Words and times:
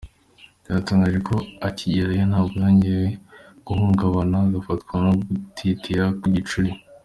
Byatangajwe 0.63 1.19
ko 1.29 1.35
akigerayo 1.67 2.23
nabwo 2.29 2.55
yongeye 2.63 3.07
guhungabana 3.67 4.37
agafatwa 4.47 4.93
no 5.05 5.11
gutitira 5.25 6.05
kw’igicuri. 6.19 6.69